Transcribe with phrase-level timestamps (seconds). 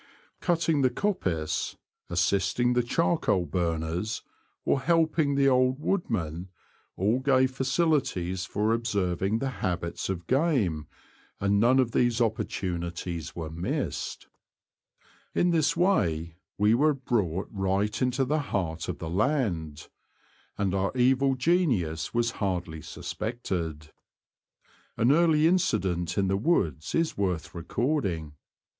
[0.39, 1.77] Cutting the coppice,
[2.09, 4.23] assisting the charcoal burners,
[4.65, 6.49] or helping the old woodman—
[6.97, 10.87] all gave facilities for observing the habits of game,
[11.39, 14.25] and none of these opportunities were missed.
[15.35, 15.87] In The Confessions of a Poacher.
[15.91, 19.87] 27 this way we were brought right into the heart of the land,
[20.57, 23.91] and our evil genius was hardly suspected.
[24.97, 28.33] An early incident in the woods is worth recording.